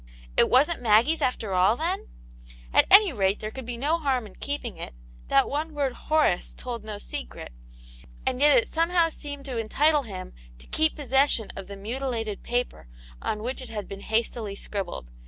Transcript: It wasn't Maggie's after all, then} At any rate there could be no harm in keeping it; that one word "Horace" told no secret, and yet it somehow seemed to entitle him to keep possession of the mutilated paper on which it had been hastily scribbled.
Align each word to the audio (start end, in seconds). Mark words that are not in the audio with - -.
It 0.35 0.49
wasn't 0.49 0.81
Maggie's 0.81 1.21
after 1.21 1.53
all, 1.53 1.75
then} 1.75 2.07
At 2.73 2.87
any 2.89 3.13
rate 3.13 3.39
there 3.39 3.51
could 3.51 3.67
be 3.67 3.77
no 3.77 3.99
harm 3.99 4.25
in 4.25 4.33
keeping 4.37 4.77
it; 4.77 4.95
that 5.27 5.47
one 5.47 5.75
word 5.75 5.93
"Horace" 5.93 6.55
told 6.55 6.83
no 6.83 6.97
secret, 6.97 7.53
and 8.25 8.39
yet 8.41 8.57
it 8.57 8.67
somehow 8.67 9.09
seemed 9.09 9.45
to 9.45 9.59
entitle 9.59 10.01
him 10.01 10.33
to 10.57 10.65
keep 10.65 10.95
possession 10.95 11.51
of 11.55 11.67
the 11.67 11.75
mutilated 11.77 12.41
paper 12.41 12.87
on 13.21 13.43
which 13.43 13.61
it 13.61 13.69
had 13.69 13.87
been 13.87 14.01
hastily 14.01 14.55
scribbled. 14.55 15.11